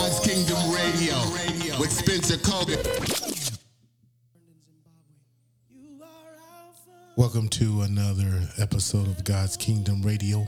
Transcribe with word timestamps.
God's 0.00 0.20
Kingdom 0.20 0.72
Radio 0.72 1.14
with 1.78 1.92
Spencer 1.92 2.38
Colgan. 2.38 2.78
Welcome 7.16 7.50
to 7.50 7.82
another 7.82 8.48
episode 8.56 9.08
of 9.08 9.22
God's 9.24 9.58
Kingdom 9.58 10.00
Radio. 10.00 10.46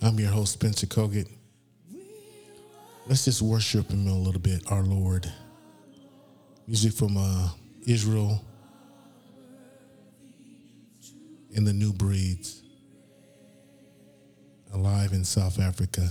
I'm 0.00 0.18
your 0.18 0.30
host, 0.30 0.54
Spencer 0.54 0.86
Kogut. 0.86 1.28
Let's 3.06 3.26
just 3.26 3.42
worship 3.42 3.90
Him 3.90 4.06
a 4.06 4.14
little 4.14 4.40
bit, 4.40 4.62
our 4.72 4.82
Lord. 4.82 5.30
Music 6.66 6.94
from 6.94 7.18
uh, 7.18 7.50
Israel 7.86 8.42
and 11.54 11.66
the 11.66 11.74
New 11.74 11.92
Breeds, 11.92 12.62
alive 14.72 15.12
in 15.12 15.22
South 15.22 15.60
Africa. 15.60 16.10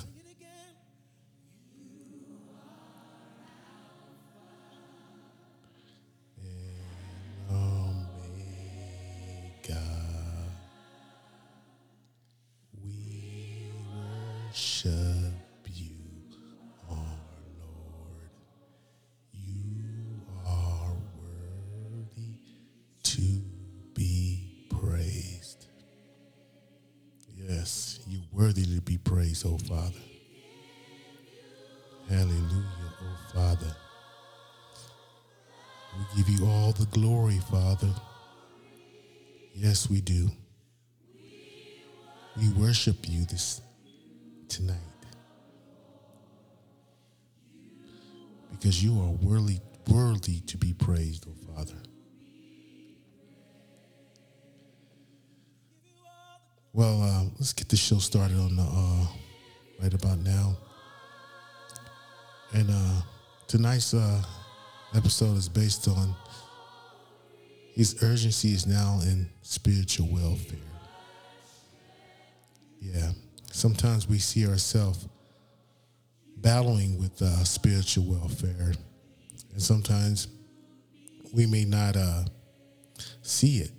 Worship 14.58 14.90
you, 15.72 15.94
our 16.90 16.98
Lord. 17.60 18.32
You 19.32 20.20
are 20.48 20.96
worthy 21.22 22.40
to 23.04 23.42
be 23.94 24.66
praised. 24.82 25.68
Yes, 27.36 28.00
you're 28.08 28.24
worthy 28.32 28.64
to 28.64 28.82
be 28.82 28.98
praised, 28.98 29.46
oh 29.46 29.60
Father. 29.60 30.02
Hallelujah, 32.10 32.66
oh 33.04 33.18
Father. 33.36 33.76
We 36.00 36.24
give 36.24 36.30
you 36.30 36.48
all 36.48 36.72
the 36.72 36.88
glory, 36.88 37.40
Father. 37.52 37.94
Yes, 39.54 39.88
we 39.88 40.02
do. 40.02 40.32
We 42.36 42.50
worship 42.50 43.08
you 43.08 43.26
this 43.26 43.62
tonight 44.48 44.76
because 48.52 48.84
you 48.84 49.00
are 49.00 49.12
worthy, 49.22 49.60
worthy 49.88 50.40
to 50.42 50.58
be 50.58 50.74
praised, 50.74 51.26
oh 51.30 51.54
Father. 51.54 51.78
Well, 56.74 57.02
uh, 57.02 57.24
let's 57.40 57.54
get 57.54 57.70
the 57.70 57.78
show 57.78 57.98
started 57.98 58.38
on 58.38 58.56
the 58.56 58.62
uh, 58.64 59.08
right 59.82 59.94
about 59.94 60.20
now. 60.20 60.58
And 62.54 62.70
uh, 62.70 63.02
tonight's 63.48 63.94
uh, 63.94 64.22
episode 64.96 65.38
is 65.38 65.50
based 65.50 65.88
on 65.88 66.16
his 67.74 68.02
urgency 68.02 68.54
is 68.54 68.66
now 68.66 69.00
in 69.04 69.30
spiritual 69.44 70.08
welfare. 70.08 70.60
Yeah, 72.80 73.12
sometimes 73.58 74.08
we 74.08 74.20
see 74.20 74.48
ourselves 74.48 75.08
battling 76.38 77.00
with 77.00 77.20
uh, 77.24 77.44
spiritual 77.44 78.06
welfare, 78.06 78.74
and 79.52 79.62
sometimes 79.62 80.28
we 81.34 81.48
may 81.48 81.66
not 81.66 81.98
uh, 81.98 82.24
see 83.24 83.58
it. 83.58 83.72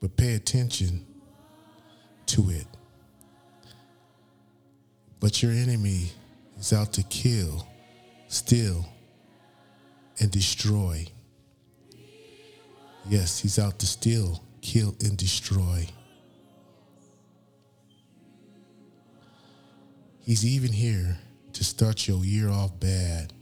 But 0.00 0.16
pay 0.16 0.34
attention 0.34 1.06
to 2.26 2.50
it. 2.50 2.66
But 5.20 5.42
your 5.42 5.52
enemy 5.52 6.12
is 6.58 6.72
out 6.74 6.92
to 6.92 7.02
kill, 7.04 7.66
steal, 8.28 8.86
and 10.20 10.30
destroy. 10.30 11.06
Yes, 13.08 13.40
he's 13.40 13.58
out 13.58 13.78
to 13.78 13.86
steal, 13.86 14.44
kill, 14.60 14.94
and 15.00 15.16
destroy. 15.16 15.88
He's 20.28 20.44
even 20.44 20.70
here 20.70 21.16
to 21.54 21.64
start 21.64 22.06
your 22.06 22.22
year 22.22 22.50
off 22.50 22.78
bad. 22.78 23.32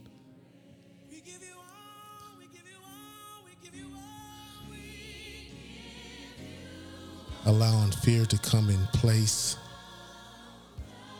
Allowing 7.45 7.91
fear 7.91 8.25
to 8.27 8.37
come 8.37 8.69
in 8.69 8.79
place 8.93 9.57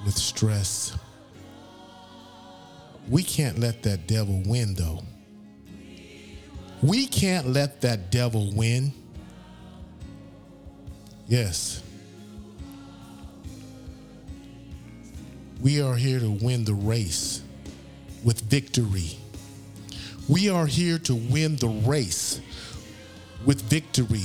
with 0.06 0.16
stress. 0.16 0.98
We 3.10 3.22
can't 3.22 3.60
let 3.60 3.84
that 3.84 4.08
devil 4.08 4.42
win, 4.46 4.74
though. 4.74 5.04
We 6.82 7.08
can't 7.08 7.50
let 7.50 7.82
that 7.82 8.10
devil 8.10 8.54
win. 8.56 8.94
Yes. 11.28 11.84
We 15.68 15.82
are 15.82 15.96
here 15.96 16.22
to 16.22 16.30
win 16.30 16.64
the 16.64 16.74
race 16.74 17.42
with 18.24 18.40
victory. 18.40 19.18
We 20.30 20.50
are 20.50 20.66
here 20.66 20.98
to 21.00 21.14
win 21.14 21.58
the 21.58 21.68
race 21.68 22.40
with 23.46 23.64
victory. 23.64 24.24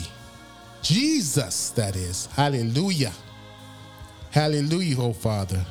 Jesus, 0.83 1.71
that 1.71 1.97
is. 1.97 2.27
Hallelujah. 2.27 3.11
Hallelujah, 4.31 5.01
oh 5.01 5.13
Father. 5.13 5.67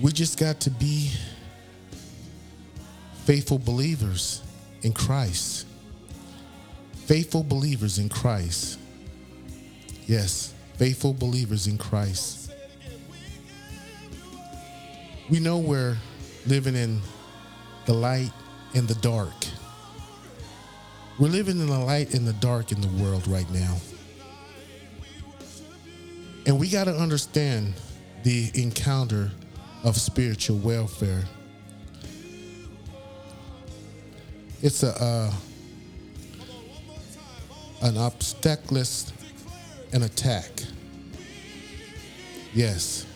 We 0.00 0.10
just 0.10 0.38
got 0.38 0.58
to 0.60 0.70
be 0.70 1.10
faithful 3.26 3.58
believers 3.58 4.40
in 4.80 4.94
Christ. 4.94 5.66
Faithful 7.04 7.44
believers 7.44 7.98
in 7.98 8.08
Christ. 8.08 8.78
Yes, 10.06 10.54
faithful 10.78 11.12
believers 11.12 11.66
in 11.66 11.78
Christ. 11.78 12.52
We 15.30 15.40
know 15.40 15.58
we're 15.58 15.96
living 16.46 16.76
in 16.76 17.00
the 17.86 17.94
light 17.94 18.30
and 18.74 18.86
the 18.86 18.94
dark. 18.96 19.34
We're 21.18 21.28
living 21.28 21.60
in 21.60 21.66
the 21.66 21.78
light 21.78 22.14
and 22.14 22.26
the 22.26 22.34
dark 22.34 22.72
in 22.72 22.80
the 22.80 23.02
world 23.02 23.26
right 23.26 23.50
now. 23.50 23.76
And 26.46 26.60
we 26.60 26.68
got 26.68 26.84
to 26.84 26.94
understand 26.94 27.74
the 28.22 28.50
encounter 28.54 29.30
of 29.82 29.96
spiritual 29.96 30.58
welfare. 30.58 31.24
It's 34.62 34.82
a 34.82 34.94
uh, 35.02 35.32
an 37.82 37.96
obstacle, 37.98 38.82
an 39.92 40.02
attack. 40.02 40.62
Yes. 42.54 43.06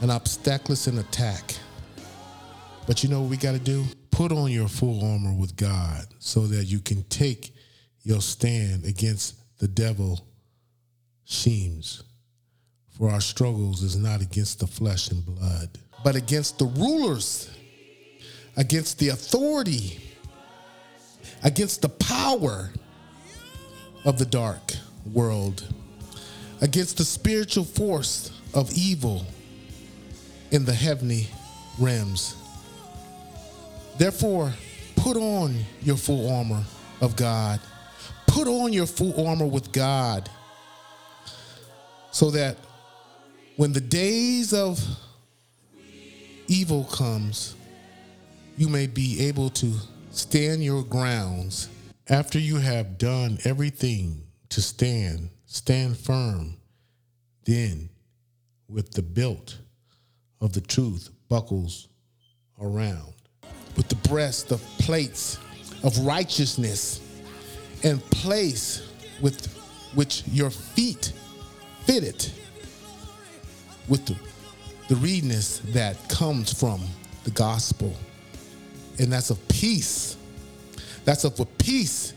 An 0.00 0.10
obstacle, 0.10 0.74
an 0.86 0.98
attack. 0.98 1.54
But 2.86 3.02
you 3.02 3.08
know 3.08 3.20
what 3.20 3.30
we 3.30 3.36
got 3.36 3.52
to 3.52 3.58
do? 3.58 3.84
Put 4.10 4.32
on 4.32 4.50
your 4.50 4.68
full 4.68 5.04
armor 5.04 5.32
with 5.32 5.56
God 5.56 6.06
so 6.18 6.46
that 6.46 6.64
you 6.64 6.80
can 6.80 7.02
take 7.04 7.54
your 8.02 8.20
stand 8.20 8.84
against 8.84 9.36
the 9.58 9.68
devil 9.68 10.26
schemes. 11.24 12.02
For 12.98 13.10
our 13.10 13.20
struggles 13.20 13.82
is 13.82 13.96
not 13.96 14.20
against 14.20 14.60
the 14.60 14.66
flesh 14.66 15.10
and 15.10 15.24
blood, 15.24 15.78
but 16.04 16.14
against 16.14 16.58
the 16.58 16.66
rulers, 16.66 17.50
against 18.56 18.98
the 18.98 19.08
authority, 19.08 20.00
against 21.42 21.82
the 21.82 21.88
power 21.88 22.70
of 24.04 24.18
the 24.18 24.26
dark 24.26 24.74
world, 25.12 25.64
against 26.60 26.98
the 26.98 27.04
spiritual 27.04 27.64
force 27.64 28.30
of 28.52 28.70
evil 28.76 29.26
in 30.50 30.64
the 30.64 30.74
heavenly 30.74 31.28
realms. 31.78 32.36
Therefore, 33.98 34.52
put 34.96 35.16
on 35.16 35.56
your 35.82 35.96
full 35.96 36.32
armor 36.32 36.64
of 37.00 37.16
God. 37.16 37.60
Put 38.26 38.48
on 38.48 38.72
your 38.72 38.86
full 38.86 39.26
armor 39.26 39.46
with 39.46 39.70
God 39.72 40.28
so 42.10 42.30
that 42.30 42.56
when 43.56 43.72
the 43.72 43.80
days 43.80 44.52
of 44.52 44.80
evil 46.48 46.84
comes, 46.84 47.54
you 48.56 48.68
may 48.68 48.86
be 48.86 49.20
able 49.26 49.50
to 49.50 49.72
stand 50.10 50.64
your 50.64 50.82
grounds 50.82 51.68
after 52.08 52.38
you 52.38 52.56
have 52.56 52.98
done 52.98 53.38
everything 53.44 54.22
to 54.50 54.60
stand, 54.60 55.30
stand 55.46 55.96
firm. 55.96 56.56
Then, 57.44 57.88
with 58.68 58.92
the 58.92 59.02
belt 59.02 59.58
of 60.40 60.52
the 60.52 60.60
truth 60.60 61.10
buckles 61.28 61.88
around, 62.60 63.14
with 63.76 63.88
the 63.88 64.08
breast 64.08 64.50
of 64.50 64.60
plates 64.78 65.38
of 65.82 65.98
righteousness, 65.98 67.00
and 67.82 68.02
place 68.10 68.90
with 69.20 69.46
which 69.94 70.24
your 70.28 70.50
feet 70.50 71.12
fit 71.84 72.02
it, 72.02 72.32
with 73.88 74.04
the, 74.06 74.16
the 74.88 74.96
readiness 74.96 75.58
that 75.66 76.08
comes 76.08 76.52
from 76.52 76.82
the 77.24 77.30
gospel. 77.30 77.94
And 78.98 79.12
that's 79.12 79.30
of 79.30 79.48
peace. 79.48 80.16
That's 81.04 81.24
of 81.24 81.38
a 81.40 81.44
peace. 81.44 82.14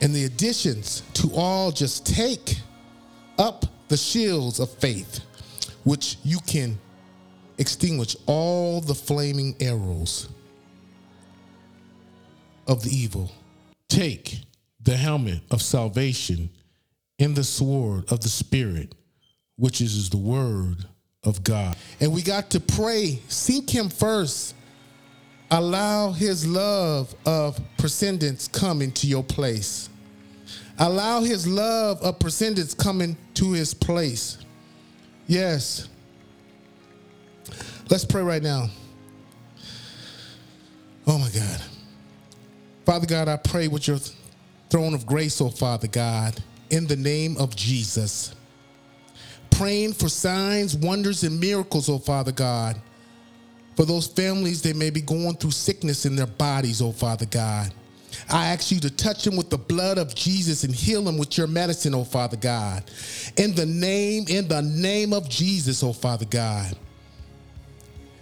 And 0.00 0.14
the 0.14 0.24
additions 0.24 1.02
to 1.14 1.30
all 1.34 1.70
just 1.70 2.06
take 2.06 2.56
up 3.38 3.66
the 3.88 3.96
shields 3.96 4.60
of 4.60 4.70
faith, 4.70 5.20
which 5.84 6.18
you 6.24 6.38
can 6.46 6.78
extinguish 7.58 8.16
all 8.26 8.80
the 8.80 8.94
flaming 8.94 9.56
arrows 9.60 10.28
of 12.66 12.82
the 12.82 12.90
evil. 12.90 13.30
Take 13.88 14.40
the 14.80 14.96
helmet 14.96 15.40
of 15.50 15.62
salvation 15.62 16.50
and 17.18 17.36
the 17.36 17.44
sword 17.44 18.10
of 18.10 18.20
the 18.20 18.28
Spirit, 18.28 18.94
which 19.56 19.80
is 19.80 20.10
the 20.10 20.16
word 20.16 20.84
of 21.22 21.44
God. 21.44 21.76
And 22.00 22.12
we 22.12 22.22
got 22.22 22.50
to 22.50 22.60
pray, 22.60 23.20
seek 23.28 23.70
Him 23.70 23.88
first. 23.88 24.54
Allow 25.54 26.10
His 26.10 26.44
love 26.44 27.14
of 27.24 27.60
prescendence 27.76 28.48
come 28.48 28.82
into 28.82 29.06
your 29.06 29.22
place. 29.22 29.88
Allow 30.80 31.20
His 31.20 31.46
love 31.46 32.02
of 32.02 32.18
prescendence 32.18 32.74
come 32.74 33.00
into 33.00 33.52
His 33.52 33.72
place. 33.72 34.38
Yes. 35.28 35.88
Let's 37.88 38.04
pray 38.04 38.22
right 38.22 38.42
now. 38.42 38.66
Oh 41.06 41.18
my 41.18 41.30
God. 41.30 41.62
Father 42.84 43.06
God, 43.06 43.28
I 43.28 43.36
pray 43.36 43.68
with 43.68 43.86
your 43.86 43.98
throne 44.70 44.92
of 44.92 45.06
grace, 45.06 45.40
oh 45.40 45.50
Father 45.50 45.86
God, 45.86 46.34
in 46.70 46.88
the 46.88 46.96
name 46.96 47.36
of 47.36 47.54
Jesus. 47.54 48.34
Praying 49.52 49.92
for 49.92 50.08
signs, 50.08 50.74
wonders, 50.74 51.22
and 51.22 51.38
miracles, 51.38 51.88
oh 51.88 52.00
Father 52.00 52.32
God. 52.32 52.80
For 53.76 53.84
those 53.84 54.06
families 54.06 54.62
that 54.62 54.76
may 54.76 54.90
be 54.90 55.00
going 55.00 55.34
through 55.36 55.50
sickness 55.50 56.06
in 56.06 56.16
their 56.16 56.26
bodies, 56.26 56.80
oh 56.80 56.92
Father 56.92 57.26
God. 57.26 57.72
I 58.30 58.46
ask 58.48 58.70
you 58.70 58.80
to 58.80 58.90
touch 58.90 59.24
them 59.24 59.36
with 59.36 59.50
the 59.50 59.58
blood 59.58 59.98
of 59.98 60.14
Jesus 60.14 60.64
and 60.64 60.74
heal 60.74 61.02
them 61.02 61.18
with 61.18 61.36
your 61.36 61.46
medicine, 61.46 61.94
oh 61.94 62.04
Father 62.04 62.36
God. 62.36 62.84
In 63.36 63.54
the 63.54 63.66
name, 63.66 64.24
in 64.28 64.48
the 64.48 64.62
name 64.62 65.12
of 65.12 65.28
Jesus, 65.28 65.82
oh 65.82 65.92
Father 65.92 66.24
God. 66.24 66.76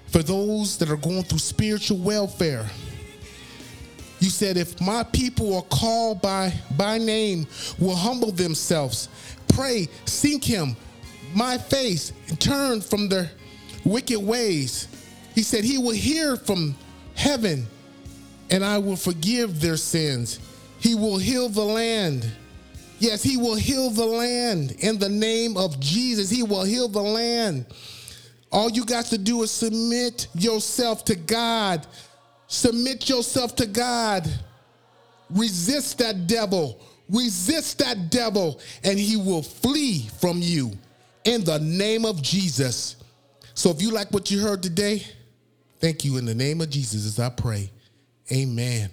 For 0.09 0.23
those 0.23 0.77
that 0.79 0.91
are 0.91 0.97
going 0.97 1.23
through 1.23 1.39
spiritual 1.39 1.99
welfare, 1.99 2.67
you 4.21 4.31
said, 4.31 4.57
if 4.57 4.81
my 4.81 5.03
people 5.03 5.57
are 5.57 5.63
called 5.63 6.23
by, 6.23 6.53
by 6.77 6.99
name, 6.99 7.47
will 7.79 7.97
humble 7.97 8.31
themselves, 8.31 9.09
pray, 9.49 9.89
seek 10.05 10.45
him, 10.45 10.77
my 11.35 11.59
face, 11.59 12.13
and 12.29 12.41
turn 12.41 12.81
from 12.81 13.09
their 13.09 13.31
wicked 13.85 14.21
ways. 14.21 14.87
He 15.35 15.43
said, 15.43 15.65
He 15.65 15.79
will 15.79 15.95
hear 15.95 16.37
from 16.37 16.77
heaven, 17.15 17.67
and 18.51 18.65
I 18.65 18.79
will 18.79 18.97
forgive 18.97 19.61
their 19.61 19.77
sins. 19.77 20.39
He 20.79 20.95
will 20.95 21.19
heal 21.19 21.49
the 21.49 21.65
land. 21.65 22.31
Yes, 22.99 23.23
He 23.23 23.37
will 23.37 23.57
heal 23.57 23.91
the 23.91 24.05
land 24.05 24.73
in 24.79 24.99
the 24.99 25.09
name 25.09 25.57
of 25.57 25.81
Jesus. 25.81 26.31
He 26.31 26.43
will 26.43 26.65
heal 26.65 26.89
the 26.89 27.03
land. 27.03 27.67
All 28.51 28.71
you 28.71 28.85
got 28.85 29.07
to 29.07 29.19
do 29.19 29.43
is 29.43 29.51
submit 29.51 30.29
yourself 30.35 31.05
to 31.07 31.15
God. 31.15 31.87
Submit 32.47 33.09
yourself 33.09 33.57
to 33.57 33.67
God. 33.67 34.29
Resist 35.31 35.99
that 35.99 36.27
devil. 36.27 36.79
Resist 37.09 37.79
that 37.79 38.11
devil, 38.11 38.61
and 38.85 38.99
he 38.99 39.17
will 39.17 39.43
flee 39.43 40.09
from 40.21 40.39
you 40.41 40.73
in 41.25 41.45
the 41.45 41.59
name 41.59 42.05
of 42.05 42.23
Jesus. 42.23 42.97
So 43.55 43.71
if 43.71 43.83
you 43.83 43.91
like 43.91 44.11
what 44.13 44.31
you 44.31 44.41
heard 44.41 44.63
today, 44.63 45.05
thank 45.83 46.05
you 46.05 46.17
in 46.17 46.25
the 46.25 46.35
name 46.35 46.61
of 46.61 46.71
Jesus 46.71 47.05
as 47.05 47.19
I 47.19 47.29
pray. 47.29 47.71
Amen. 48.33 48.89